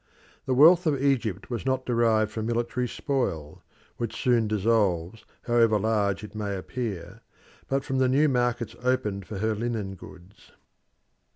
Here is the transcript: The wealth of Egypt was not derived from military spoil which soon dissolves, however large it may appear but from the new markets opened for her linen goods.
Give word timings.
The 0.47 0.55
wealth 0.55 0.87
of 0.87 0.99
Egypt 0.99 1.51
was 1.51 1.63
not 1.63 1.85
derived 1.85 2.31
from 2.31 2.47
military 2.47 2.87
spoil 2.87 3.61
which 3.97 4.19
soon 4.19 4.47
dissolves, 4.47 5.25
however 5.43 5.77
large 5.77 6.23
it 6.23 6.33
may 6.33 6.55
appear 6.57 7.21
but 7.67 7.83
from 7.83 7.99
the 7.99 8.09
new 8.09 8.27
markets 8.27 8.75
opened 8.81 9.27
for 9.27 9.37
her 9.37 9.53
linen 9.53 9.93
goods. 9.93 10.53